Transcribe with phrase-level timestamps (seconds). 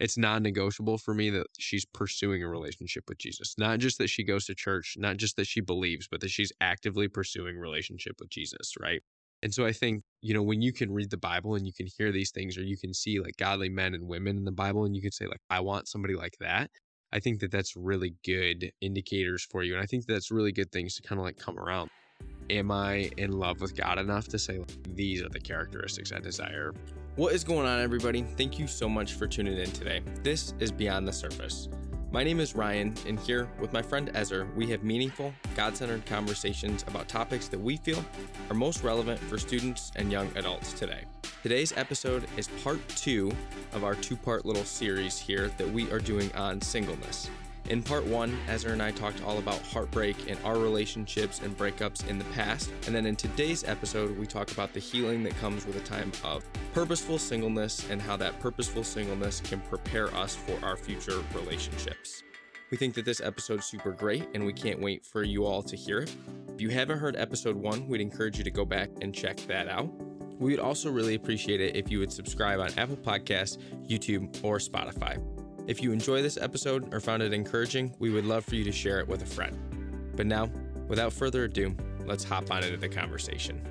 [0.00, 3.54] it's non-negotiable for me that she's pursuing a relationship with Jesus.
[3.58, 6.52] Not just that she goes to church, not just that she believes, but that she's
[6.60, 9.02] actively pursuing relationship with Jesus, right?
[9.42, 11.86] And so I think, you know, when you can read the Bible and you can
[11.98, 14.84] hear these things or you can see like godly men and women in the Bible
[14.84, 16.70] and you can say like I want somebody like that,
[17.12, 20.72] I think that that's really good indicators for you and I think that's really good
[20.72, 21.90] things to kind of like come around.
[22.48, 26.20] Am I in love with God enough to say like, these are the characteristics I
[26.20, 26.72] desire?
[27.16, 28.22] What is going on, everybody?
[28.22, 30.00] Thank you so much for tuning in today.
[30.22, 31.68] This is Beyond the Surface.
[32.12, 36.06] My name is Ryan, and here with my friend Ezer, we have meaningful, God centered
[36.06, 38.04] conversations about topics that we feel
[38.48, 41.02] are most relevant for students and young adults today.
[41.42, 43.32] Today's episode is part two
[43.72, 47.28] of our two part little series here that we are doing on singleness.
[47.68, 52.08] In part one, Ezer and I talked all about heartbreak and our relationships and breakups
[52.08, 52.72] in the past.
[52.86, 56.10] And then in today's episode, we talk about the healing that comes with a time
[56.24, 62.24] of purposeful singleness and how that purposeful singleness can prepare us for our future relationships.
[62.70, 65.76] We think that this episode's super great and we can't wait for you all to
[65.76, 66.14] hear it.
[66.54, 69.68] If you haven't heard episode one, we'd encourage you to go back and check that
[69.68, 69.90] out.
[70.38, 74.58] We would also really appreciate it if you would subscribe on Apple Podcasts, YouTube, or
[74.58, 75.20] Spotify.
[75.66, 78.72] If you enjoy this episode or found it encouraging, we would love for you to
[78.72, 79.56] share it with a friend.
[80.16, 80.50] But now,
[80.88, 83.62] without further ado, let's hop on into the conversation.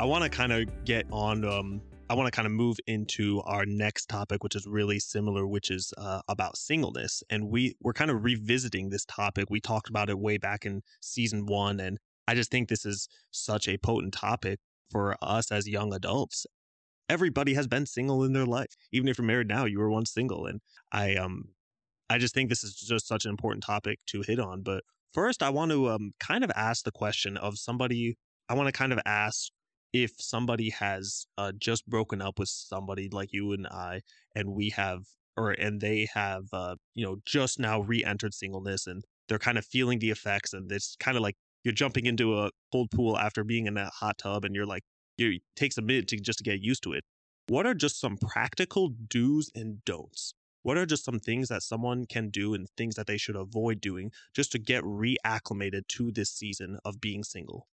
[0.00, 1.44] I want to kind of get on.
[1.44, 5.46] Um, I want to kind of move into our next topic, which is really similar,
[5.46, 7.22] which is uh, about singleness.
[7.28, 9.46] And we we're kind of revisiting this topic.
[9.50, 13.08] We talked about it way back in season one, and I just think this is
[13.32, 14.60] such a potent topic
[14.90, 16.46] for us as young adults
[17.08, 18.74] everybody has been single in their life.
[18.92, 20.46] Even if you're married now, you were once single.
[20.46, 20.60] And
[20.92, 21.50] I um
[22.10, 24.62] I just think this is just such an important topic to hit on.
[24.62, 28.16] But first I want to um kind of ask the question of somebody
[28.48, 29.50] I want to kind of ask
[29.92, 34.02] if somebody has uh, just broken up with somebody like you and I,
[34.34, 35.04] and we have,
[35.36, 39.64] or and they have, uh, you know, just now re-entered singleness, and they're kind of
[39.66, 43.44] feeling the effects, and it's kind of like you're jumping into a cold pool after
[43.44, 44.82] being in a hot tub, and you're like,
[45.18, 47.04] it takes a minute to just to get used to it.
[47.48, 50.34] What are just some practical do's and don'ts?
[50.62, 53.80] What are just some things that someone can do and things that they should avoid
[53.80, 57.68] doing just to get reacclimated to this season of being single?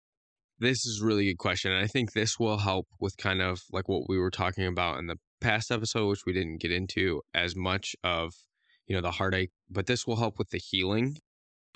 [0.59, 1.71] This is a really good question.
[1.71, 4.99] And I think this will help with kind of like what we were talking about
[4.99, 8.33] in the past episode, which we didn't get into as much of,
[8.85, 11.17] you know, the heartache, but this will help with the healing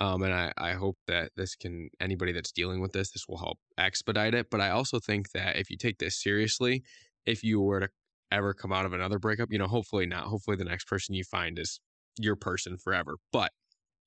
[0.00, 3.38] um, and I, I hope that this can, anybody that's dealing with this, this will
[3.38, 4.48] help expedite it.
[4.50, 6.82] But I also think that if you take this seriously,
[7.26, 7.88] if you were to
[8.30, 10.24] ever come out of another breakup, you know, hopefully not.
[10.24, 11.80] Hopefully the next person you find is
[12.18, 13.16] your person forever.
[13.32, 13.50] But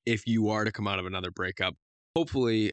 [0.06, 1.75] if you are to come out of another breakup,
[2.16, 2.72] hopefully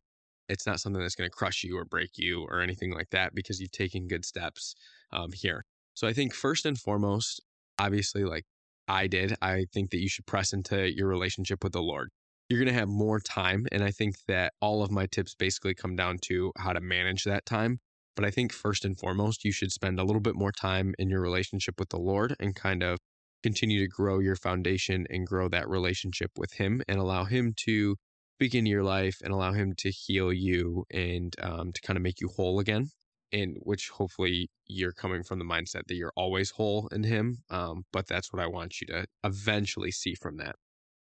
[0.49, 3.35] it's not something that's going to crush you or break you or anything like that
[3.35, 4.75] because you've taken good steps
[5.13, 5.65] um, here.
[5.95, 7.43] So I think first and foremost,
[7.79, 8.45] obviously, like
[8.87, 12.11] I did, I think that you should press into your relationship with the Lord
[12.49, 13.67] you're going to have more time.
[13.73, 17.25] And I think that all of my tips basically come down to how to manage
[17.25, 17.81] that time.
[18.17, 21.09] But I think first and foremost, you should spend a little bit more time in
[21.09, 22.99] your relationship with the Lord and kind of
[23.43, 27.93] continue to grow your foundation and grow that relationship with Him and allow Him to
[27.93, 32.03] speak begin your life and allow Him to heal you and um, to kind of
[32.03, 32.91] make you whole again.
[33.31, 37.39] And which hopefully you're coming from the mindset that you're always whole in Him.
[37.51, 40.57] Um, but that's what I want you to eventually see from that.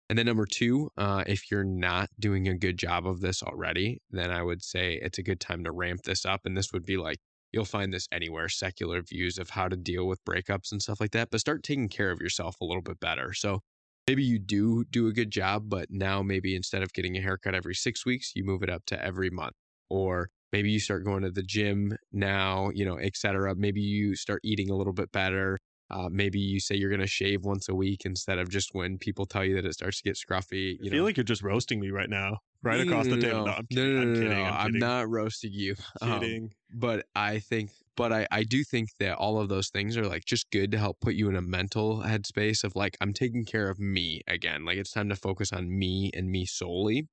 [0.09, 4.00] And then number two, uh, if you're not doing a good job of this already,
[4.11, 6.43] then I would say it's a good time to ramp this up.
[6.44, 7.19] And this would be like,
[7.53, 11.12] you'll find this anywhere, secular views of how to deal with breakups and stuff like
[11.12, 13.33] that, but start taking care of yourself a little bit better.
[13.33, 13.61] So
[14.06, 17.55] maybe you do do a good job, but now maybe instead of getting a haircut
[17.55, 19.55] every six weeks, you move it up to every month.
[19.91, 23.55] Or maybe you start going to the gym now, you know, et cetera.
[23.56, 25.59] Maybe you start eating a little bit better.
[25.88, 28.98] Uh, maybe you say you're going to shave once a week instead of just when
[28.98, 30.76] people tell you that it starts to get scruffy.
[30.80, 31.04] You I feel know.
[31.04, 33.47] like you're just roasting me right now, right across the table.
[33.47, 33.66] No, I'm.
[33.70, 34.32] No, no, no, I'm, kidding.
[34.32, 34.56] I'm, kidding.
[34.58, 35.76] I'm not roasting you.
[36.00, 36.42] Um, kidding.
[36.44, 40.06] Um, but I think, but I, I do think that all of those things are
[40.06, 43.44] like just good to help put you in a mental headspace of like, I'm taking
[43.44, 44.65] care of me again.
[44.65, 47.06] Like it's time to focus on me and me solely.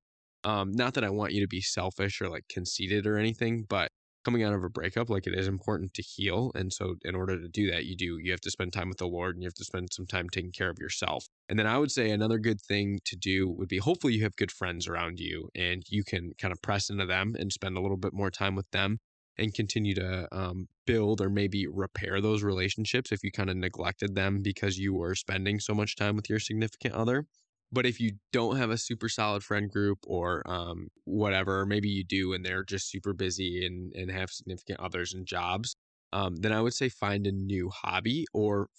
[0.43, 3.91] Um, not that I want you to be selfish or like conceited or anything, but
[4.23, 6.51] coming out of a breakup, like it is important to heal.
[6.55, 8.97] And so, in order to do that, you do, you have to spend time with
[8.97, 11.27] the Lord and you have to spend some time taking care of yourself.
[11.49, 14.35] And then I would say another good thing to do would be hopefully you have
[14.35, 17.81] good friends around you and you can kind of press into them and spend a
[17.81, 18.99] little bit more time with them
[19.37, 24.15] and continue to um, build or maybe repair those relationships if you kind of neglected
[24.15, 27.25] them because you were spending so much time with your significant other.
[27.73, 32.03] But if you don't have a super solid friend group or um, whatever, maybe you
[32.05, 35.75] do and they're just super busy and, and have significant others and jobs,
[36.13, 38.69] um, then I would say find a new hobby or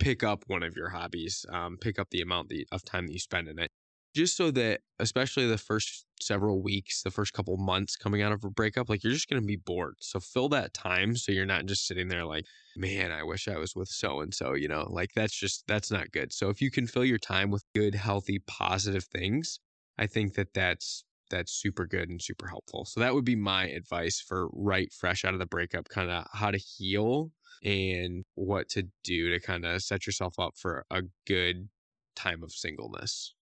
[0.00, 3.20] pick up one of your hobbies, um, pick up the amount of time that you
[3.20, 3.70] spend in it.
[4.14, 8.44] Just so that, especially the first several weeks, the first couple months coming out of
[8.44, 9.94] a breakup, like you're just going to be bored.
[10.00, 12.44] So fill that time so you're not just sitting there like,
[12.76, 15.90] man, I wish I was with so and so, you know, like that's just, that's
[15.90, 16.32] not good.
[16.32, 19.60] So if you can fill your time with good, healthy, positive things,
[19.96, 22.84] I think that that's that's super good and super helpful.
[22.84, 26.26] So that would be my advice for right fresh out of the breakup, kind of
[26.32, 27.30] how to heal
[27.62, 31.68] and what to do to kind of set yourself up for a good
[32.16, 33.34] time of singleness.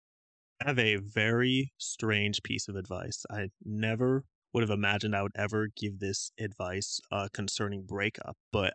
[0.60, 3.24] I have a very strange piece of advice.
[3.30, 8.74] I never would have imagined I would ever give this advice uh, concerning breakup, but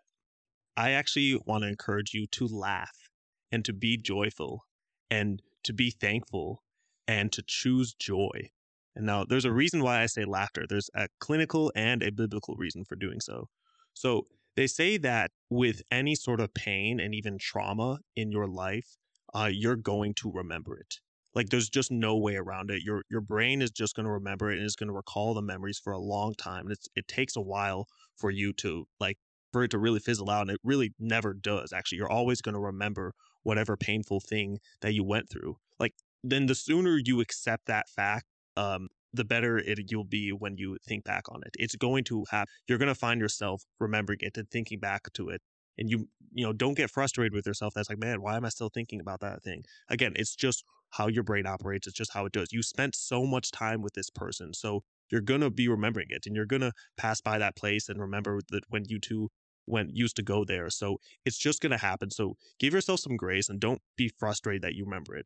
[0.77, 3.09] I actually want to encourage you to laugh
[3.51, 4.65] and to be joyful
[5.12, 6.63] and to be thankful
[7.07, 8.51] and to choose joy.
[8.95, 10.65] And now there's a reason why I say laughter.
[10.68, 13.50] There's a clinical and a biblical reason for doing so.
[13.94, 18.95] So they say that with any sort of pain and even trauma in your life,
[19.33, 21.00] uh, you're going to remember it.
[21.35, 22.83] Like there's just no way around it.
[22.83, 25.41] Your your brain is just going to remember it and is going to recall the
[25.41, 26.65] memories for a long time.
[26.65, 29.18] And it's, it takes a while for you to like
[29.51, 31.71] for it to really fizzle out, and it really never does.
[31.74, 33.13] Actually, you're always going to remember
[33.44, 35.57] whatever painful thing that you went through.
[35.80, 35.94] Like
[36.24, 38.25] then the sooner you accept that fact,
[38.57, 41.56] um, the better it you'll be when you think back on it.
[41.59, 45.29] It's going to have you're going to find yourself remembering it and thinking back to
[45.29, 45.41] it.
[45.77, 47.74] And you you know don't get frustrated with yourself.
[47.75, 49.63] That's like man, why am I still thinking about that thing?
[49.89, 50.63] Again, it's just
[50.94, 51.88] how your brain operates.
[51.88, 52.51] It's just how it does.
[52.51, 56.36] You spent so much time with this person, so you're gonna be remembering it, and
[56.36, 59.30] you're gonna pass by that place and remember that when you two
[59.66, 60.69] went used to go there.
[60.69, 62.12] So it's just gonna happen.
[62.12, 65.25] So give yourself some grace and don't be frustrated that you remember it.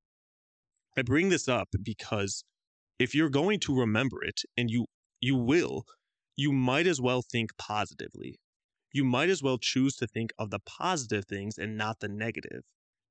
[0.97, 2.43] I bring this up because
[2.99, 4.87] if you're going to remember it and you
[5.21, 5.85] you will
[6.35, 8.39] you might as well think positively
[8.93, 12.63] you might as well choose to think of the positive things and not the negative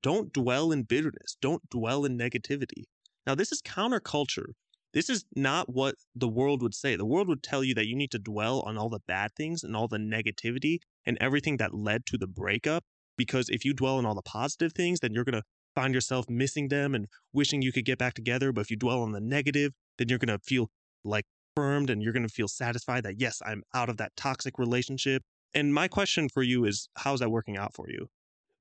[0.06, 2.84] don't dwell in bitterness don't dwell in negativity
[3.26, 4.50] now this is counterculture
[4.94, 7.96] this is not what the world would say the world would tell you that you
[7.96, 11.74] need to dwell on all the bad things and all the negativity and everything that
[11.74, 12.84] led to the breakup
[13.16, 15.42] because if you dwell on all the positive things then you're going to
[15.76, 18.50] find yourself missing them and wishing you could get back together.
[18.50, 20.70] But if you dwell on the negative, then you're going to feel
[21.04, 21.24] like
[21.54, 25.22] affirmed and you're going to feel satisfied that, yes, I'm out of that toxic relationship.
[25.54, 28.08] And my question for you is how's that working out for you?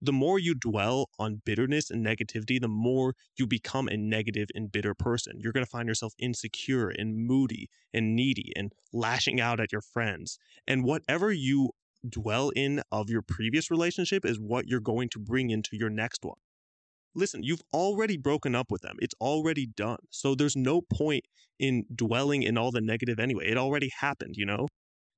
[0.06, 4.72] The more you dwell on bitterness and negativity, the more you become a negative and
[4.72, 5.40] bitter person.
[5.40, 9.82] You're going to find yourself insecure and moody and needy and lashing out at your
[9.82, 10.38] friends.
[10.68, 11.72] And whatever you
[12.08, 16.24] dwell in of your previous relationship is what you're going to bring into your next
[16.24, 16.38] one
[17.16, 18.98] listen, you've already broken up with them.
[19.00, 20.00] It's already done.
[20.12, 21.26] So there's no point
[21.58, 23.48] in dwelling in all the negative anyway.
[23.48, 24.68] It already happened, you know?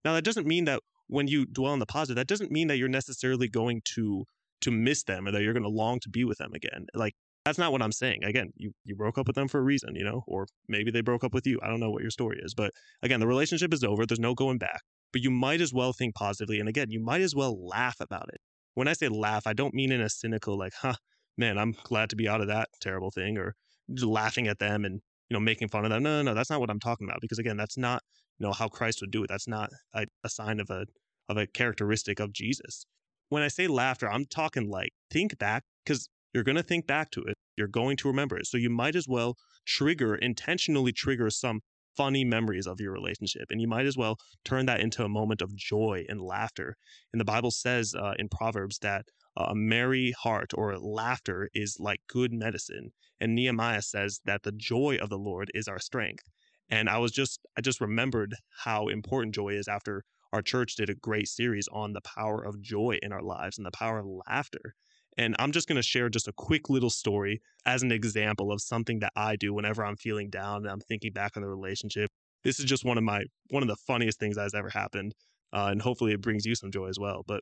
[0.05, 2.77] Now that doesn't mean that when you dwell on the positive, that doesn't mean that
[2.77, 4.25] you're necessarily going to
[4.62, 6.88] to miss them or that you're going to long to be with them again.
[6.94, 7.13] Like
[7.45, 8.24] that's not what I'm saying.
[8.24, 11.01] Again, you you broke up with them for a reason, you know, or maybe they
[11.01, 11.59] broke up with you.
[11.63, 12.71] I don't know what your story is, but
[13.04, 14.06] again, the relationship is over.
[14.06, 14.81] There's no going back.
[15.13, 18.27] But you might as well think positively, and again, you might as well laugh about
[18.30, 18.42] it.
[18.74, 20.95] When I say laugh, I don't mean in a cynical like, "Huh,
[21.38, 23.56] man, I'm glad to be out of that terrible thing or
[23.88, 26.04] laughing at them and, you know, making fun of them.
[26.04, 27.21] No, no, no, that's not what I'm talking about.
[27.21, 28.01] Because again, that's not,
[28.39, 29.30] you know, how Christ would do it.
[29.30, 30.86] That's not a, a sign of a,
[31.30, 32.86] of a characteristic of Jesus.
[33.29, 37.12] When I say laughter, I'm talking like think back because you're going to think back
[37.12, 37.35] to it.
[37.57, 38.47] You're going to remember it.
[38.47, 39.35] So you might as well
[39.66, 41.61] trigger, intentionally trigger some
[41.97, 43.45] funny memories of your relationship.
[43.49, 46.75] And you might as well turn that into a moment of joy and laughter.
[47.11, 52.01] And the Bible says uh, in Proverbs that a merry heart or laughter is like
[52.07, 52.92] good medicine.
[53.19, 56.23] And Nehemiah says that the joy of the Lord is our strength.
[56.69, 60.89] And I was just, I just remembered how important joy is after our church did
[60.89, 64.05] a great series on the power of joy in our lives and the power of
[64.27, 64.75] laughter.
[65.17, 68.61] And I'm just going to share just a quick little story as an example of
[68.61, 72.11] something that I do whenever I'm feeling down and I'm thinking back on the relationship.
[72.43, 75.15] This is just one of my one of the funniest things that has ever happened,
[75.51, 77.23] uh, and hopefully it brings you some joy as well.
[77.27, 77.41] But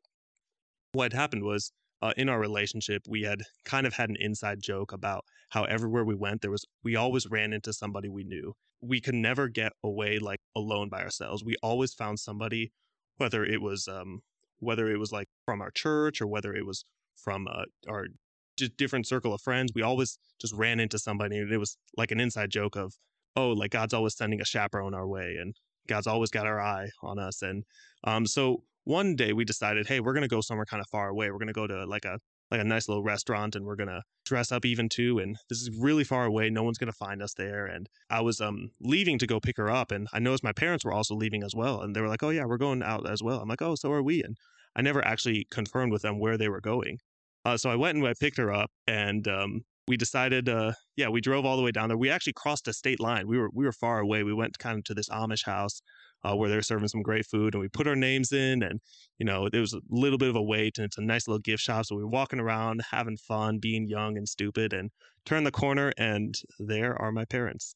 [0.94, 1.72] what happened was
[2.02, 6.04] uh, in our relationship, we had kind of had an inside joke about how everywhere
[6.04, 8.54] we went, there was we always ran into somebody we knew.
[8.82, 11.44] We could never get away like alone by ourselves.
[11.44, 12.72] We always found somebody,
[13.18, 14.22] whether it was um,
[14.60, 16.86] whether it was like from our church or whether it was
[17.16, 18.08] from uh, our
[18.58, 19.72] just different circle of friends.
[19.74, 22.94] We always just ran into somebody, and it was like an inside joke of,
[23.36, 25.56] oh, like God's always sending a chaperone our way, and
[25.88, 27.42] God's always got our eye on us.
[27.42, 27.64] And
[28.04, 31.30] um, so one day we decided, hey, we're gonna go somewhere kind of far away.
[31.30, 32.20] We're gonna go to like a
[32.52, 35.70] like a nice little restaurant and we're gonna dress up even too and this is
[35.80, 39.26] really far away no one's gonna find us there and i was um leaving to
[39.26, 41.96] go pick her up and i noticed my parents were also leaving as well and
[41.96, 44.04] they were like oh yeah we're going out as well i'm like oh so are
[44.04, 44.38] we and
[44.76, 46.98] i never actually confirmed with them where they were going
[47.46, 51.10] Uh, so I went and I picked her up, and um, we decided, uh, yeah,
[51.10, 51.98] we drove all the way down there.
[51.98, 53.28] We actually crossed a state line.
[53.28, 54.24] We were we were far away.
[54.24, 55.82] We went kind of to this Amish house
[56.26, 58.80] uh, where they're serving some great food, and we put our names in, and
[59.20, 61.40] you know there was a little bit of a wait, and it's a nice little
[61.40, 61.86] gift shop.
[61.86, 64.92] So we were walking around, having fun, being young and stupid, and
[65.26, 67.76] turn the corner, and there are my parents.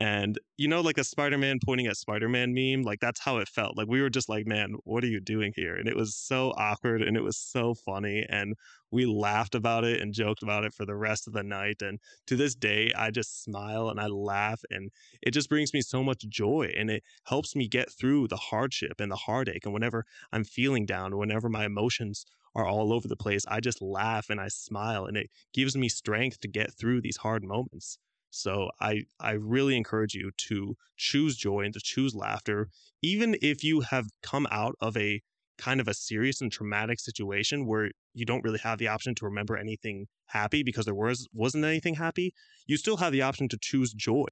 [0.00, 3.38] And you know, like a Spider Man pointing at Spider Man meme, like that's how
[3.38, 3.76] it felt.
[3.76, 5.74] Like we were just like, man, what are you doing here?
[5.74, 8.24] And it was so awkward and it was so funny.
[8.28, 8.54] And
[8.92, 11.82] we laughed about it and joked about it for the rest of the night.
[11.82, 14.60] And to this day, I just smile and I laugh.
[14.70, 14.90] And
[15.20, 19.00] it just brings me so much joy and it helps me get through the hardship
[19.00, 19.64] and the heartache.
[19.64, 22.24] And whenever I'm feeling down, whenever my emotions
[22.54, 25.88] are all over the place, I just laugh and I smile and it gives me
[25.88, 27.98] strength to get through these hard moments.
[28.30, 32.68] So I I really encourage you to choose joy and to choose laughter,
[33.02, 35.22] even if you have come out of a
[35.58, 39.24] kind of a serious and traumatic situation where you don't really have the option to
[39.24, 42.32] remember anything happy because there was wasn't anything happy.
[42.66, 44.26] You still have the option to choose joy.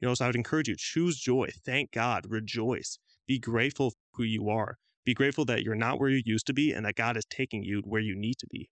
[0.00, 1.48] You know, so I would encourage you choose joy.
[1.64, 4.78] Thank God, rejoice, be grateful for who you are.
[5.04, 7.62] Be grateful that you're not where you used to be and that God is taking
[7.62, 8.70] you where you need to be.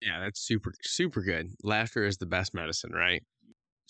[0.00, 1.50] Yeah, that's super super good.
[1.62, 3.22] Laughter is the best medicine, right?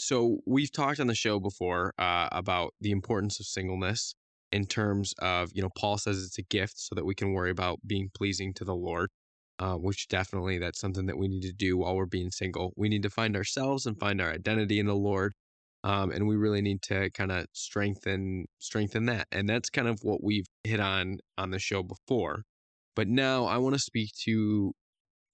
[0.02, 4.14] So we've talked on the show before uh, about the importance of singleness
[4.50, 7.50] in terms of you know paul says it's a gift so that we can worry
[7.50, 9.08] about being pleasing to the lord
[9.62, 12.72] uh, which definitely that's something that we need to do while we're being single.
[12.76, 15.34] We need to find ourselves and find our identity in the lord
[15.84, 20.00] um, and we really need to kind of strengthen strengthen that and that's kind of
[20.02, 22.42] what we've hit on on the show before.
[22.96, 24.72] But now i want to speak to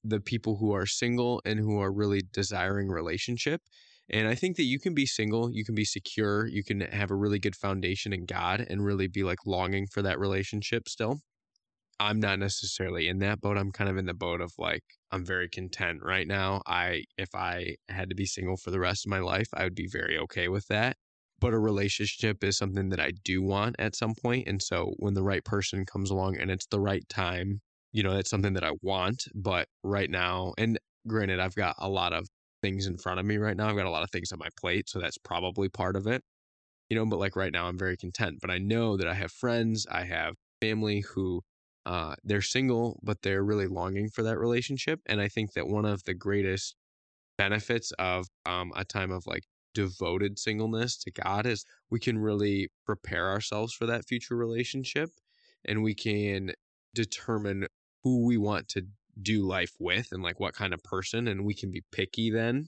[0.04, 3.62] the people who are single and who are really desiring relationship
[4.10, 7.10] and I think that you can be single, you can be secure, you can have
[7.10, 11.20] a really good foundation in God and really be like longing for that relationship still.
[12.00, 13.58] I'm not necessarily in that boat.
[13.58, 16.62] I'm kind of in the boat of like I'm very content right now.
[16.66, 19.74] I if I had to be single for the rest of my life, I would
[19.74, 20.96] be very okay with that.
[21.40, 25.14] But a relationship is something that I do want at some point, and so when
[25.14, 27.60] the right person comes along and it's the right time,
[27.92, 31.88] you know, that's something that I want, but right now and granted I've got a
[31.88, 32.28] lot of
[32.62, 33.68] things in front of me right now.
[33.68, 36.22] I've got a lot of things on my plate, so that's probably part of it.
[36.90, 39.32] You know, but like right now I'm very content, but I know that I have
[39.32, 41.42] friends, I have family who
[41.86, 45.84] uh they're single, but they're really longing for that relationship, and I think that one
[45.86, 46.76] of the greatest
[47.36, 52.68] benefits of um a time of like devoted singleness to God is we can really
[52.86, 55.10] prepare ourselves for that future relationship
[55.64, 56.52] and we can
[56.94, 57.66] determine
[58.02, 58.82] who we want to
[59.20, 62.66] do life with and like what kind of person and we can be picky then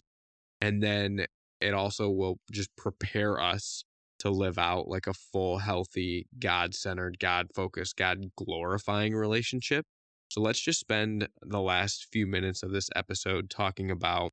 [0.60, 1.24] and then
[1.60, 3.84] it also will just prepare us
[4.20, 9.86] to live out like a full healthy god-centered god-focused god-glorifying relationship.
[10.28, 14.32] So let's just spend the last few minutes of this episode talking about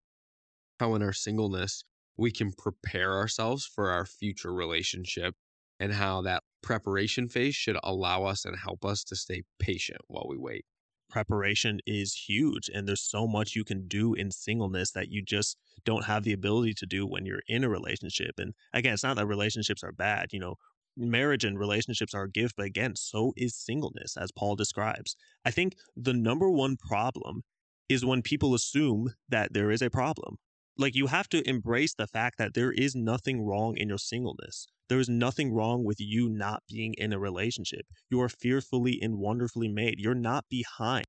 [0.80, 1.84] how in our singleness
[2.18, 5.34] we can prepare ourselves for our future relationship
[5.80, 10.28] and how that preparation phase should allow us and help us to stay patient while
[10.30, 10.66] we wait
[11.10, 15.58] preparation is huge and there's so much you can do in singleness that you just
[15.86, 19.16] don't have the ability to do when you're in a relationship and again it's not
[19.16, 20.56] that relationships are bad you know
[20.98, 25.16] marriage and relationships are a gift but again so is singleness as paul describes.
[25.46, 27.44] I think the number one problem
[27.88, 30.38] is when people assume that there is a problem
[30.78, 34.68] like you have to embrace the fact that there is nothing wrong in your singleness
[34.90, 37.86] there is nothing wrong with you not being in a relationship.
[38.10, 40.00] You are fearfully and wonderfully made.
[40.00, 41.06] You're not behind.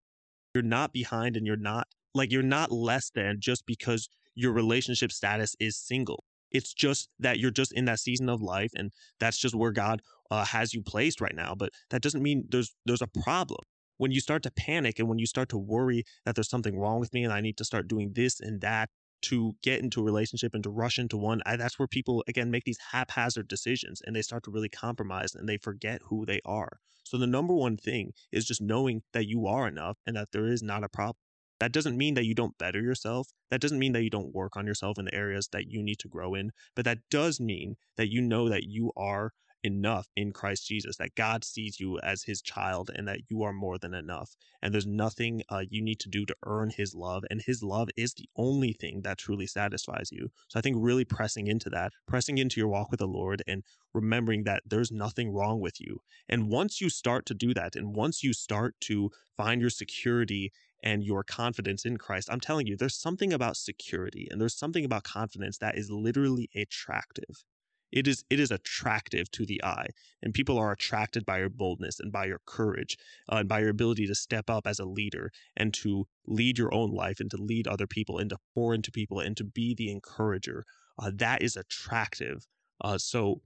[0.54, 5.12] You're not behind and you're not like you're not less than just because your relationship
[5.12, 6.24] status is single.
[6.50, 10.00] It's just that you're just in that season of life and that's just where God
[10.30, 13.60] uh, has you placed right now, but that doesn't mean there's there's a problem.
[13.98, 17.00] When you start to panic and when you start to worry that there's something wrong
[17.00, 18.90] with me and I need to start doing this and that
[19.22, 22.50] to get into a relationship and to rush into one, I, that's where people again
[22.50, 26.40] make these haphazard decisions and they start to really compromise and they forget who they
[26.44, 26.78] are.
[27.04, 30.46] So the number one thing is just knowing that you are enough and that there
[30.46, 31.16] is not a problem.
[31.60, 33.28] That doesn't mean that you don't better yourself.
[33.50, 35.98] That doesn't mean that you don't work on yourself in the areas that you need
[36.00, 40.32] to grow in, but that does mean that you know that you are enough in
[40.32, 43.94] Christ Jesus, that God sees you as his child and that you are more than
[43.94, 44.36] enough.
[44.62, 47.24] And there's nothing uh, you need to do to earn his love.
[47.30, 50.30] And his love is the only thing that truly satisfies you.
[50.48, 53.62] So I think really pressing into that, pressing into your walk with the Lord and
[53.94, 56.00] remembering that there's nothing wrong with you.
[56.28, 60.52] And once you start to do that, and once you start to find your security
[60.82, 64.84] and your confidence in Christ, I'm telling you, there's something about security and there's something
[64.84, 67.44] about confidence that is literally attractive.
[67.92, 69.88] It is it is attractive to the eye
[70.22, 72.96] and people are attracted by your boldness and by your courage
[73.32, 76.72] uh, and by your ability to step up as a leader and to lead your
[76.74, 79.74] own life and to lead other people and to pour into people and to be
[79.74, 80.64] the encourager
[80.98, 82.46] uh, that is attractive.
[82.82, 83.40] Uh, so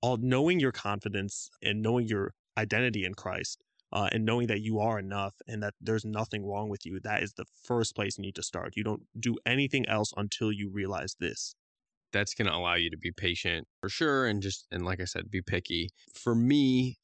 [0.00, 4.80] all knowing your confidence and knowing your identity in christ uh, and knowing that you
[4.80, 8.22] are enough and that there's nothing wrong with you that is the first place you
[8.22, 8.76] need to start.
[8.76, 11.54] You don't do anything else until you realize this
[12.14, 15.04] that's going to allow you to be patient for sure and just and like i
[15.04, 15.90] said be picky.
[16.14, 16.96] For me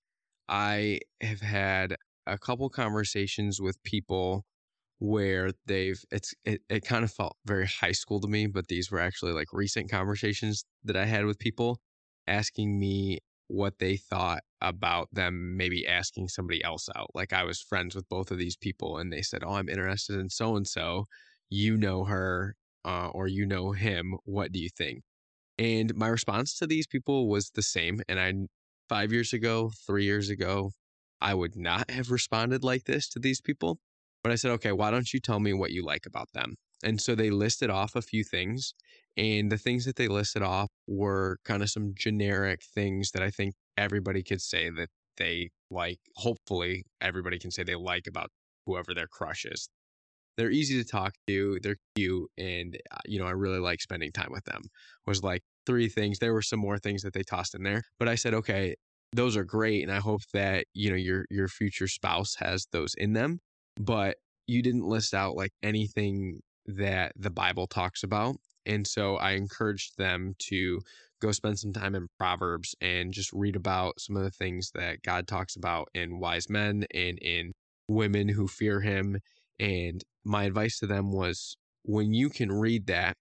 [0.49, 4.45] i have had a couple conversations with people
[5.01, 8.91] where they've it's it, it kind of felt very high school to me but these
[8.91, 11.81] were actually like recent conversations that i had with people
[12.27, 17.11] asking me what they thought about them maybe asking somebody else out.
[17.15, 20.19] Like i was friends with both of these people and they said oh i'm interested
[20.21, 21.07] in so and so.
[21.53, 24.17] You know her uh, or you know him.
[24.25, 25.03] What do you think?
[25.59, 28.01] And my response to these people was the same.
[28.09, 28.33] And I,
[28.89, 30.73] five years ago, three years ago,
[31.21, 33.79] I would not have responded like this to these people.
[34.23, 36.55] But I said, okay, why don't you tell me what you like about them?
[36.83, 38.75] And so they listed off a few things.
[39.17, 43.31] And the things that they listed off were kind of some generic things that I
[43.31, 45.99] think everybody could say that they like.
[46.17, 48.31] Hopefully, everybody can say they like about
[48.65, 49.69] whoever their crush is
[50.37, 54.13] they're easy to talk to, they're cute, and uh, you know I really like spending
[54.13, 54.63] time with them.
[55.07, 56.19] Was like three things.
[56.19, 58.77] There were some more things that they tossed in there, but I said, okay,
[59.13, 62.95] those are great, and I hope that you know your your future spouse has those
[62.97, 63.41] in them.
[63.79, 69.33] But you didn't list out like anything that the Bible talks about, and so I
[69.33, 70.81] encouraged them to
[71.21, 75.03] go spend some time in Proverbs and just read about some of the things that
[75.03, 77.53] God talks about in wise men and in
[77.89, 79.19] women who fear him
[79.61, 83.17] and my advice to them was when you can read that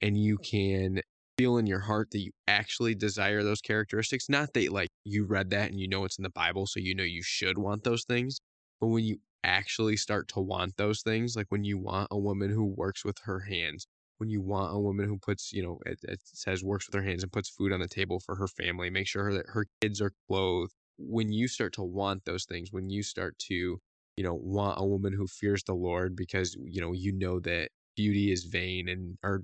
[0.00, 1.00] and you can
[1.36, 5.50] feel in your heart that you actually desire those characteristics, not that like you read
[5.50, 8.04] that and you know it's in the Bible, so you know you should want those
[8.04, 8.40] things,
[8.80, 12.50] but when you actually start to want those things, like when you want a woman
[12.50, 13.86] who works with her hands,
[14.18, 17.06] when you want a woman who puts, you know, it, it says works with her
[17.06, 20.00] hands and puts food on the table for her family, make sure that her kids
[20.00, 20.72] are clothed.
[20.96, 23.80] When you start to want those things, when you start to
[24.16, 27.70] you know, want a woman who fears the Lord because, you know, you know that
[27.96, 29.42] beauty is vain and or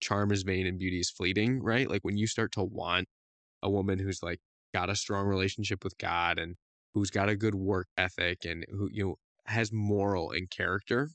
[0.00, 1.88] charm is vain and beauty is fleeting, right?
[1.90, 3.08] Like when you start to want
[3.62, 4.40] a woman who's like
[4.74, 6.56] got a strong relationship with God and
[6.94, 11.10] who's got a good work ethic and who, you know, has moral and character,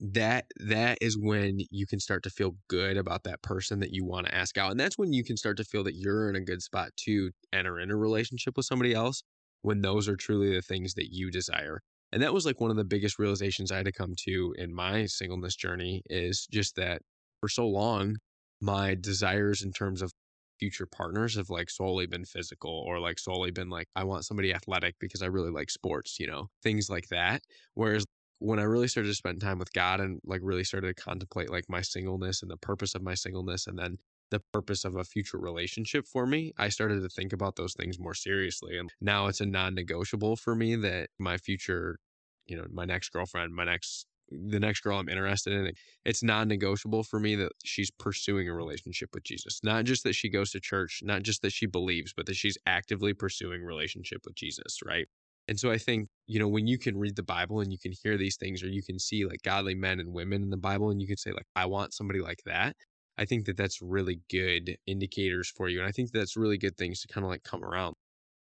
[0.00, 4.04] that that is when you can start to feel good about that person that you
[4.04, 6.36] want to ask out and that's when you can start to feel that you're in
[6.36, 9.22] a good spot to enter in a relationship with somebody else
[9.62, 11.80] when those are truly the things that you desire
[12.14, 14.72] and that was like one of the biggest realizations I had to come to in
[14.72, 17.02] my singleness journey is just that
[17.40, 18.18] for so long,
[18.60, 20.12] my desires in terms of
[20.60, 24.54] future partners have like solely been physical or like solely been like, I want somebody
[24.54, 27.42] athletic because I really like sports, you know, things like that.
[27.74, 28.04] Whereas
[28.38, 31.50] when I really started to spend time with God and like really started to contemplate
[31.50, 33.96] like my singleness and the purpose of my singleness and then
[34.34, 37.98] the purpose of a future relationship for me, I started to think about those things
[37.98, 38.76] more seriously.
[38.76, 41.98] And now it's a non negotiable for me that my future,
[42.46, 45.72] you know, my next girlfriend, my next the next girl I'm interested in,
[46.04, 49.60] it's non negotiable for me that she's pursuing a relationship with Jesus.
[49.62, 52.58] Not just that she goes to church, not just that she believes, but that she's
[52.66, 55.06] actively pursuing relationship with Jesus, right?
[55.46, 57.92] And so I think, you know, when you can read the Bible and you can
[57.92, 60.90] hear these things, or you can see like godly men and women in the Bible,
[60.90, 62.76] and you can say, like, I want somebody like that,
[63.16, 65.78] I think that that's really good indicators for you.
[65.78, 67.94] And I think that's really good things to kind of like come around.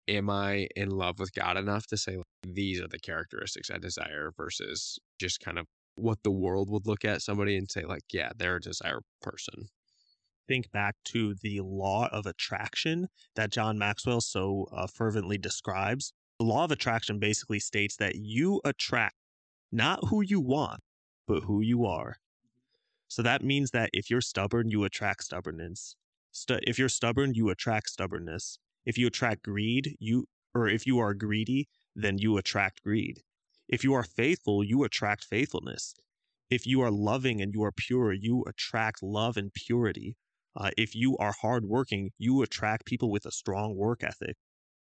[0.09, 3.77] Am I in love with God enough to say, like, these are the characteristics I
[3.77, 8.03] desire versus just kind of what the world would look at somebody and say, like,
[8.13, 9.67] yeah, they're a desirable person?
[10.47, 16.13] Think back to the law of attraction that John Maxwell so uh, fervently describes.
[16.39, 19.15] The law of attraction basically states that you attract
[19.71, 20.79] not who you want,
[21.27, 22.15] but who you are.
[23.07, 25.95] So that means that if you're stubborn, you attract stubbornness.
[26.31, 28.59] St- if you're stubborn, you attract stubbornness.
[28.85, 33.21] If you attract greed, you or if you are greedy, then you attract greed.
[33.67, 35.93] If you are faithful, you attract faithfulness.
[36.49, 40.15] If you are loving and you are pure, you attract love and purity.
[40.55, 44.37] Uh, if you are hardworking, you attract people with a strong work ethic.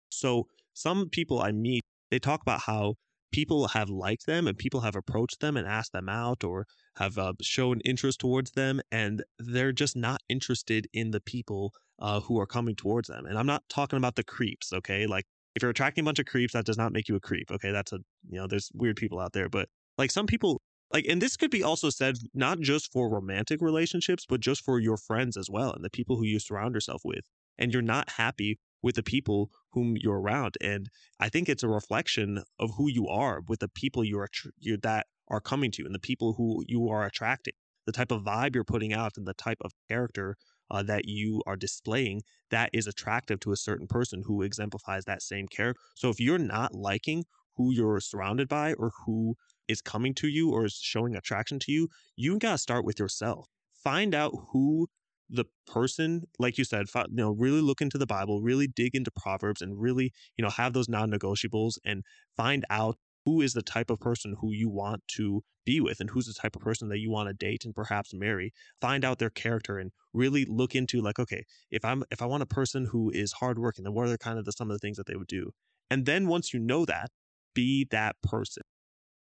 [0.08, 2.94] So some people I meet, they talk about how
[3.36, 6.64] people have liked them and people have approached them and asked them out or
[6.96, 12.18] have uh, shown interest towards them and they're just not interested in the people uh,
[12.20, 13.26] who are coming towards them.
[13.26, 15.06] And i'm not talking about the creeps okay?
[15.06, 17.50] Like if you're attracting a bunch of creeps that does not make you a creep
[17.50, 17.72] okay?
[17.72, 17.98] That's a
[18.30, 19.68] you know there's weird people out there but
[19.98, 20.62] like some people
[20.94, 24.78] like and this could be also said not just for romantic relationships but just for
[24.78, 27.26] your friends as well and the people who you surround yourself with
[27.58, 30.56] and you're not happy with the people whom you're around.
[30.60, 34.28] And I think it's a reflection of who you are with the people you're,
[34.60, 38.12] you're that are coming to you and the people who you are attracting, the type
[38.12, 40.36] of vibe you're putting out and the type of character
[40.70, 45.20] uh, that you are displaying that is attractive to a certain person who exemplifies that
[45.20, 45.80] same character.
[45.96, 47.24] So if you're not liking
[47.56, 49.34] who you're surrounded by or who
[49.66, 53.00] is coming to you or is showing attraction to you, you got to start with
[53.00, 53.48] yourself.
[53.82, 54.86] Find out who
[55.28, 59.10] the person, like you said, you know, really look into the Bible, really dig into
[59.10, 62.04] Proverbs, and really, you know, have those non-negotiables, and
[62.36, 66.10] find out who is the type of person who you want to be with, and
[66.10, 68.52] who's the type of person that you want to date and perhaps marry.
[68.80, 72.44] Find out their character and really look into like, okay, if I'm if I want
[72.44, 74.96] a person who is hardworking, then what are kind of the, some of the things
[74.96, 75.50] that they would do?
[75.90, 77.10] And then once you know that,
[77.52, 78.62] be that person.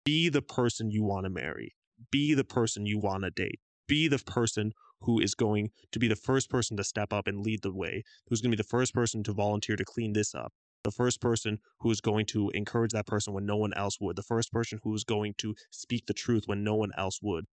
[0.04, 1.74] Be the person you want to marry.
[2.10, 3.60] Be the person you want to date.
[3.88, 7.40] Be the person who is going to be the first person to step up and
[7.40, 10.34] lead the way, who's going to be the first person to volunteer to clean this
[10.34, 10.52] up,
[10.84, 14.16] the first person who is going to encourage that person when no one else would,
[14.16, 17.46] the first person who is going to speak the truth when no one else would.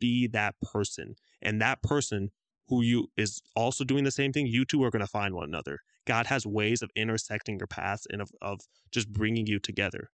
[0.00, 1.14] Be that person.
[1.40, 2.30] And that person
[2.68, 5.48] who you is also doing the same thing, you two are going to find one
[5.48, 5.78] another.
[6.06, 8.60] God has ways of intersecting your paths and of, of
[8.90, 10.10] just bringing you together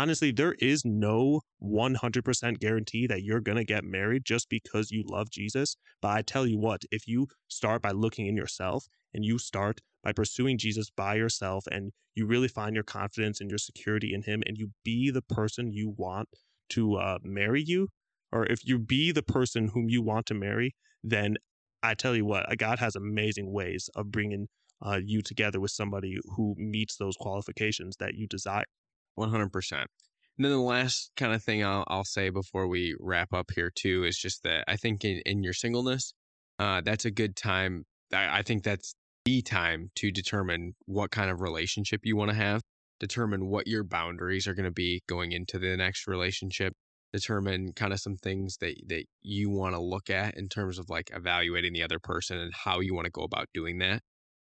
[0.00, 5.04] honestly, there is no 100% guarantee that you're going to get married just because you
[5.06, 5.76] love Jesus.
[6.00, 9.80] But I tell you what, if you start by looking in yourself and you start
[10.02, 14.22] by pursuing Jesus by yourself and you really find your confidence and your security in
[14.22, 16.30] Him and you be the person you want
[16.70, 17.88] to uh, marry you,
[18.32, 21.36] or if you be the person whom you want to marry, then
[21.82, 24.48] I tell you what, God has amazing ways of bringing
[24.80, 28.64] uh, you together with somebody who meets those qualifications that you desire.
[29.20, 29.72] 100%.
[30.40, 33.70] And then the last kind of thing I'll, I'll say before we wrap up here,
[33.74, 36.14] too, is just that I think in, in your singleness,
[36.58, 37.84] uh, that's a good time.
[38.12, 42.36] I, I think that's the time to determine what kind of relationship you want to
[42.36, 42.62] have,
[43.00, 46.72] determine what your boundaries are going to be going into the next relationship,
[47.12, 50.88] determine kind of some things that, that you want to look at in terms of
[50.88, 54.00] like evaluating the other person and how you want to go about doing that.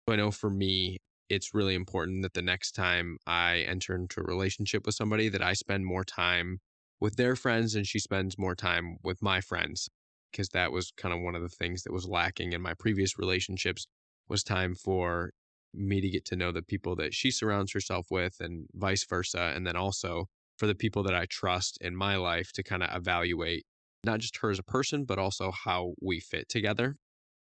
[0.07, 4.21] So I know for me, it's really important that the next time I enter into
[4.21, 6.59] a relationship with somebody that I spend more time
[6.99, 9.89] with their friends and she spends more time with my friends
[10.31, 13.17] because that was kind of one of the things that was lacking in my previous
[13.17, 13.87] relationships
[14.27, 15.31] was time for
[15.73, 19.51] me to get to know the people that she surrounds herself with and vice versa
[19.55, 20.25] and then also
[20.57, 23.65] for the people that I trust in my life to kind of evaluate
[24.03, 26.95] not just her as a person but also how we fit together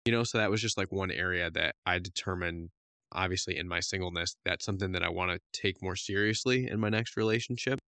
[0.06, 2.70] you know so that was just like one area that I determined
[3.12, 6.89] obviously in my singleness, that's something that I want to take more seriously in my
[6.89, 7.80] next relationship.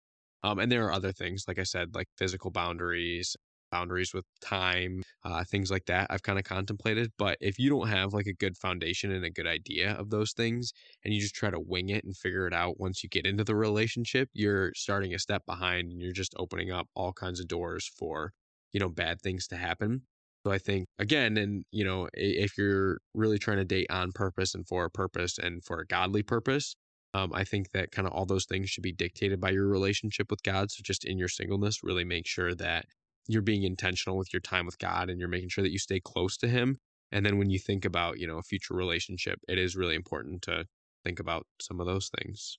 [0.44, 3.36] Um, and there are other things, like I said, like physical boundaries,
[3.72, 7.12] boundaries with time, uh, things like that I've kind of contemplated.
[7.18, 10.34] But if you don't have like a good foundation and a good idea of those
[10.34, 13.26] things, and you just try to wing it and figure it out once you get
[13.26, 17.40] into the relationship, you're starting a step behind and you're just opening up all kinds
[17.40, 18.34] of doors for,
[18.74, 20.04] you know, bad things to happen.
[20.46, 24.54] So I think again, and you know, if you're really trying to date on purpose
[24.54, 26.76] and for a purpose and for a godly purpose,
[27.14, 30.30] um, I think that kind of all those things should be dictated by your relationship
[30.30, 30.72] with God.
[30.72, 32.86] So just in your singleness, really make sure that
[33.28, 36.02] you're being intentional with your time with God and you're making sure that you stay
[36.04, 36.78] close to Him.
[37.12, 40.42] And then when you think about, you know, a future relationship, it is really important
[40.44, 40.66] to
[41.06, 42.58] think about some of those things.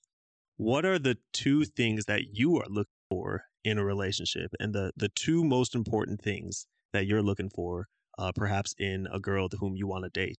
[0.57, 4.91] What are the two things that you are looking for in a relationship and the
[4.95, 9.57] the two most important things that you're looking for, uh, perhaps in a girl to
[9.57, 10.37] whom you want to date?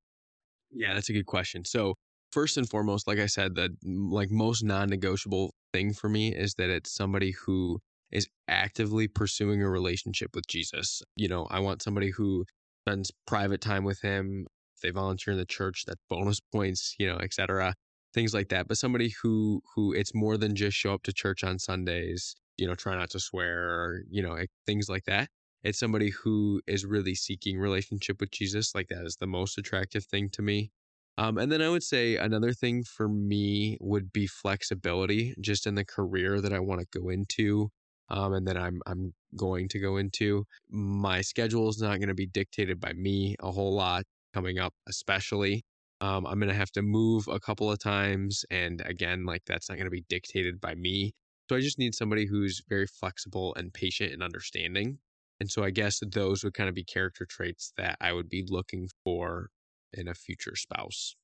[0.70, 1.64] Yeah, that's a good question.
[1.64, 1.94] So
[2.32, 6.70] first and foremost, like I said, the like most non-negotiable thing for me is that
[6.70, 7.78] it's somebody who
[8.10, 11.02] is actively pursuing a relationship with Jesus.
[11.16, 12.44] You know, I want somebody who
[12.86, 14.46] spends private time with him.
[14.76, 17.74] If they volunteer in the church, that bonus points, you know, etc.
[18.14, 18.68] Things like that.
[18.68, 22.66] But somebody who who it's more than just show up to church on Sundays, you
[22.66, 25.28] know, try not to swear, or, you know, things like that
[25.66, 28.72] it's somebody who is really seeking relationship with Jesus.
[28.74, 30.70] Like that is the most attractive thing to me.
[31.18, 35.74] Um, and then I would say another thing for me would be flexibility, just in
[35.74, 37.70] the career that I want to go into,
[38.10, 40.44] um, and that I'm I'm going to go into.
[40.70, 44.74] My schedule is not going to be dictated by me a whole lot coming up,
[44.86, 45.64] especially.
[46.00, 49.68] Um, I'm going to have to move a couple of times, and again, like that's
[49.68, 51.12] not going to be dictated by me.
[51.48, 54.98] So I just need somebody who's very flexible and patient and understanding.
[55.40, 58.44] And so I guess those would kind of be character traits that I would be
[58.48, 59.50] looking for
[59.92, 61.14] in a future spouse.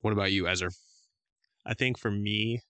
[0.00, 0.70] What about you, Ezer?
[1.64, 2.60] I think for me,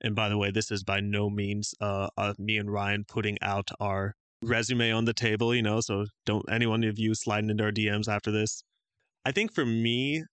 [0.00, 3.38] and by the way, this is by no means uh, uh, me and Ryan putting
[3.40, 7.64] out our resume on the table, you know, so don't anyone of you sliding into
[7.64, 8.62] our DMs after this.
[9.24, 10.24] I think for me,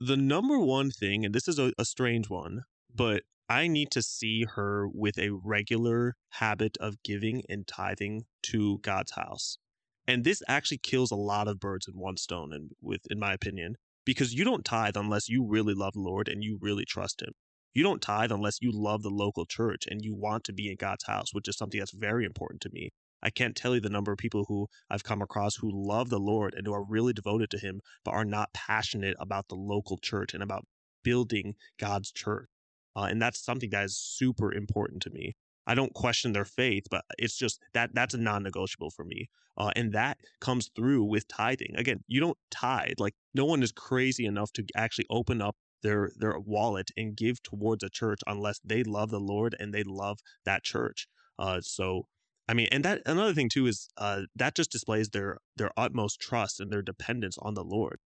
[0.00, 2.62] the number one thing, and this is a, a strange one,
[2.94, 8.78] but I need to see her with a regular habit of giving and tithing to
[8.78, 9.58] God's house.
[10.04, 13.32] And this actually kills a lot of birds in one stone, and with in my
[13.32, 17.22] opinion, because you don't tithe unless you really love the Lord and you really trust
[17.22, 17.32] Him.
[17.72, 20.76] You don't tithe unless you love the local church and you want to be in
[20.76, 22.90] God's house, which is something that's very important to me.
[23.22, 26.18] I can't tell you the number of people who I've come across who love the
[26.18, 29.98] Lord and who are really devoted to Him, but are not passionate about the local
[29.98, 30.66] church and about
[31.04, 32.48] building God's church.
[32.96, 35.34] Uh, and that's something that is super important to me.
[35.66, 39.28] I don't question their faith, but it's just that that's a non-negotiable for me.
[39.58, 41.74] Uh, and that comes through with tithing.
[41.76, 42.94] Again, you don't tithe.
[42.98, 47.42] Like no one is crazy enough to actually open up their their wallet and give
[47.42, 51.08] towards a church unless they love the Lord and they love that church.
[51.38, 52.06] Uh, so
[52.48, 56.20] I mean, and that another thing too is uh, that just displays their their utmost
[56.20, 57.98] trust and their dependence on the Lord.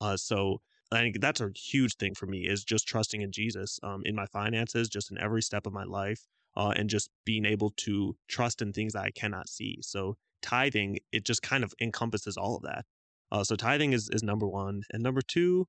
[0.00, 0.60] Uh, so
[0.92, 4.14] I think that's a huge thing for me is just trusting in Jesus um, in
[4.14, 8.16] my finances, just in every step of my life, uh, and just being able to
[8.28, 9.78] trust in things that I cannot see.
[9.82, 12.84] So tithing, it just kind of encompasses all of that.
[13.32, 15.66] Uh, so tithing is is number one, and number two,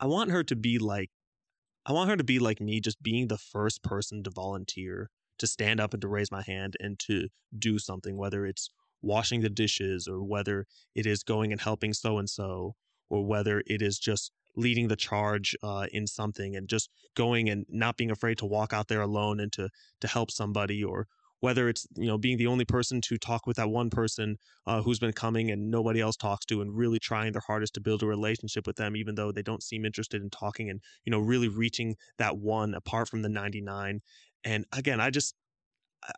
[0.00, 1.10] I want her to be like,
[1.86, 5.46] I want her to be like me, just being the first person to volunteer, to
[5.46, 8.70] stand up and to raise my hand and to do something, whether it's
[9.02, 10.66] washing the dishes or whether
[10.96, 12.74] it is going and helping so and so
[13.08, 17.64] or whether it is just leading the charge uh, in something and just going and
[17.68, 19.68] not being afraid to walk out there alone and to
[20.00, 21.06] to help somebody or
[21.40, 24.82] whether it's you know being the only person to talk with that one person uh,
[24.82, 28.02] who's been coming and nobody else talks to and really trying their hardest to build
[28.02, 31.20] a relationship with them even though they don't seem interested in talking and you know
[31.20, 34.00] really reaching that one apart from the 99
[34.44, 35.34] and again i just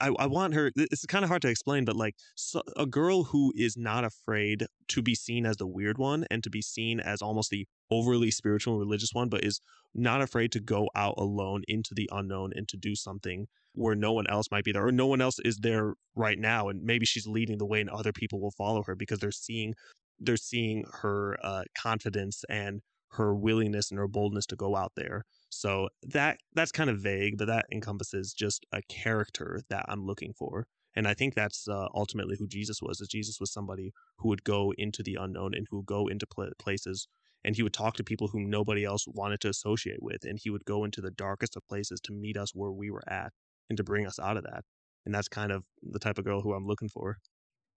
[0.01, 3.25] I, I want her it's kind of hard to explain but like so, a girl
[3.25, 7.01] who is not afraid to be seen as the weird one and to be seen
[7.01, 9.61] as almost the overly spiritual and religious one but is
[9.95, 14.13] not afraid to go out alone into the unknown and to do something where no
[14.13, 17.07] one else might be there or no one else is there right now and maybe
[17.07, 19.75] she's leading the way and other people will follow her because they're seeing
[20.19, 25.25] they're seeing her uh, confidence and her willingness and her boldness to go out there
[25.51, 30.33] so that that's kind of vague, but that encompasses just a character that I'm looking
[30.33, 30.67] for.
[30.95, 33.01] And I think that's uh, ultimately who Jesus was.
[33.01, 36.27] Is Jesus was somebody who would go into the unknown and who would go into
[36.27, 37.09] pl- places
[37.45, 40.51] and he would talk to people whom nobody else wanted to associate with and he
[40.51, 43.33] would go into the darkest of places to meet us where we were at
[43.69, 44.63] and to bring us out of that.
[45.07, 47.17] And that's kind of the type of girl who I'm looking for.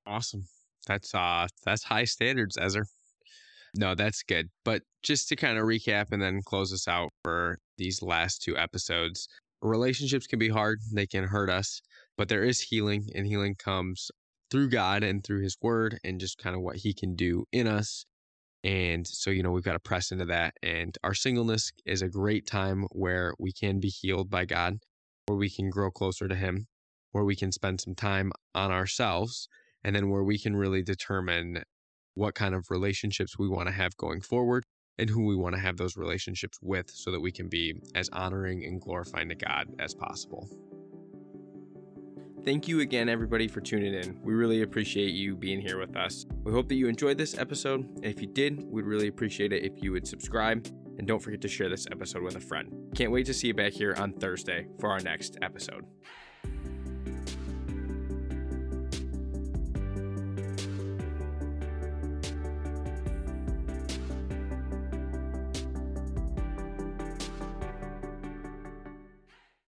[0.06, 0.44] Awesome.
[0.88, 2.86] That's uh that's high standards, Ezer.
[3.76, 4.50] No, that's good.
[4.64, 8.58] But just to kind of recap and then close us out for these last two
[8.58, 9.28] episodes,
[9.62, 11.82] relationships can be hard, they can hurt us,
[12.18, 14.12] but there is healing, and healing comes
[14.52, 17.66] through God and through His Word and just kind of what He can do in
[17.66, 18.06] us.
[18.64, 20.54] And so, you know, we've got to press into that.
[20.64, 24.78] And our singleness is a great time where we can be healed by God,
[25.26, 26.68] where we can grow closer to Him,
[27.12, 29.50] where we can spend some time on ourselves,
[29.84, 31.64] and then where we can really determine
[32.16, 34.64] what kind of relationships we want to have going forward
[34.98, 38.10] and who we want to have those relationships with so that we can be as
[38.10, 40.48] honoring and glorifying to God as possible.
[42.46, 44.20] Thank you again, everybody, for tuning in.
[44.22, 46.26] We really appreciate you being here with us.
[46.44, 47.86] We hope that you enjoyed this episode.
[47.96, 50.68] And if you did, we'd really appreciate it if you would subscribe.
[50.98, 52.70] And don't forget to share this episode with a friend.
[52.96, 55.86] Can't wait to see you back here on Thursday for our next episode.